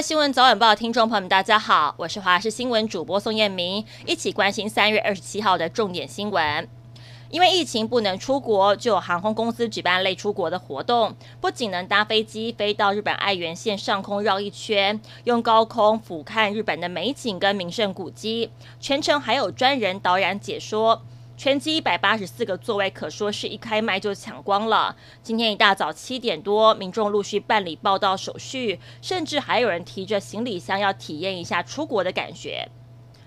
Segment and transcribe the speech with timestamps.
[0.00, 6.68] 新闻早晚报听众朋友们，大家好，我是华视新闻主播宋燕明，一起关心三月二十七号的重点新闻。
[7.30, 21.02] 因为疫情不能出国，就有航空公司举办类出国的活动，不仅能搭飞机飞到日本爱媛县上空绕一圈，用高空俯瞰日本的美景跟名胜古迹，全程还有专人导览解说。
[21.38, 24.96] 全机一百八十四个座位，可说是一开卖就抢光了。
[25.22, 32.68] 今天一大早七点多，民众陆续办理报到手续，甚至还有人提着行李箱要体验一下出国的感觉。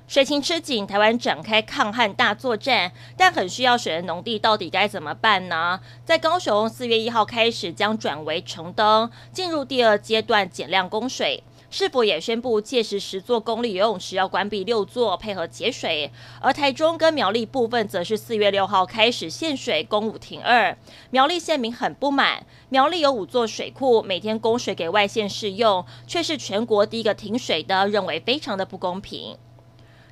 [0.10, 5.80] 水情吃紧，台湾展开抗旱大作战，但很需要水的农地到底该怎么办呢？
[6.04, 11.42] 在高雄，四月一号开始将转为橙灯，进入第二阶段减量供水。
[11.72, 16.12] 是否也宣布届时十座公立游泳池要关闭六座，配合节水？
[16.42, 20.78] 而台中跟苗栗部分则是四月六号开始限水，供五停二。
[21.12, 29.38] 苗栗县民很不满，苗栗有五座水库，每天供水给外县试用，却是全国第一个停水的，认为非常的不公平。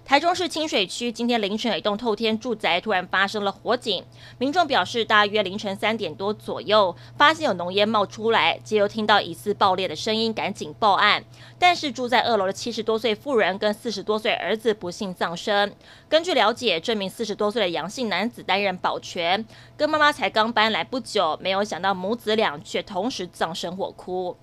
[0.09, 4.03] 台中市清水区今天凌晨有一栋透天住宅突然发生了火警，
[4.39, 11.23] 民众表示大约凌晨三点多左右发现有浓烟冒出来，接又听到疑似爆裂的声音，赶紧报案。
[11.59, 15.71] 但是住在二楼的七十多岁妇人跟四十多岁儿子不幸丧生。
[16.09, 19.45] 根据了解，这名四十多岁的杨姓男子担任保全，
[19.77, 24.35] 跟妈妈才刚搬来不久，没有想到母子俩却同时葬身火窟。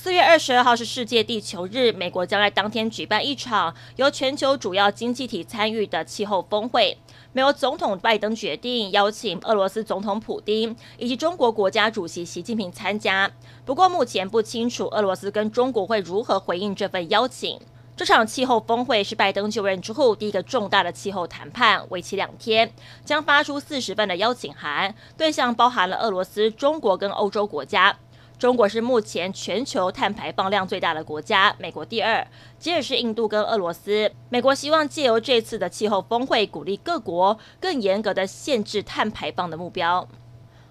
[0.00, 6.96] 四月二十二号是世界地球日，美国将在当天举办一场由全球主要经济体参与的气候峰会。
[7.32, 13.28] 美国总统拜登决定邀请俄罗斯总统普丁以及中国国家主席习近平参加。
[13.64, 17.58] 不过目前不清楚俄罗斯跟中国会如何回应这份邀请。
[17.96, 22.72] 这场气候峰会是拜登就任之后第一个重大的气候谈判，为期两天，
[23.04, 27.98] 将发出四十份的邀请函，对象包含了俄罗斯、中国跟欧洲国家。
[28.38, 32.24] 中国是目前全球碳排放量最大的国家，美国第二，
[32.56, 34.12] 接着是印度跟俄罗斯。
[34.28, 40.06] 美国希望借由这次的气候峰会，鼓励各国更严格的限制碳排放的目标。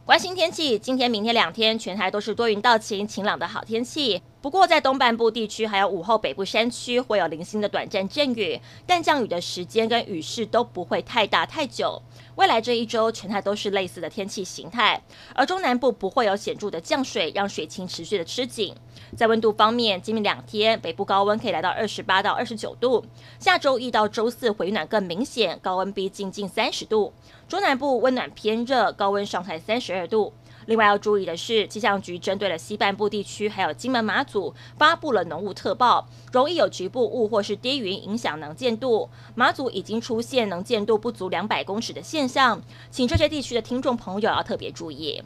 [0.06, 4.22] 关心天气，今天、明天两天，全台都是多云到晴、晴朗的好天气。
[4.40, 12.02] 不过，在东半部地区还有午后北部山区会有零星的短暂阵雨，但降雨的时间跟雨势都不会太大太久。
[12.36, 15.02] 未来这一周，全台都是类似的天气形态，
[15.34, 18.76] 而中南部不会有显著的降水，让水情持续的吃紧。
[19.16, 23.04] 在温度方面，今明两天北部高温可以来到二十八到二十九度，
[23.40, 27.12] 下周一到周四回暖更明显，高温逼近近三十度。
[27.48, 30.32] 中南部温暖偏热，高温上台三十二度。
[30.68, 39.10] 另外要注意的是，气象局针对了西半部地区，还有金门马祖发布了浓雾特报，容易有局部雾或是低云影响能见度。
[39.34, 42.62] 马祖已经出现能见度不足两百公尺的现象，
[42.92, 45.22] 请这些地区的听众朋友要特别注意。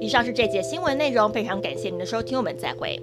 [0.00, 3.00] 以上是这节新闻内容，非常感谢您的收听，我们再会。